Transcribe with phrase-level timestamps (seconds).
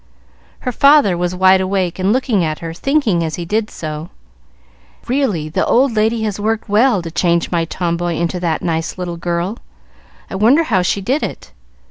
[0.61, 4.09] Her father was wide awake and looking at her, thinking, as he did so,
[5.07, 9.17] "Really the old lady has worked well to change my tomboy into that nice little
[9.17, 9.59] girl:
[10.27, 11.51] I wonder how she did it."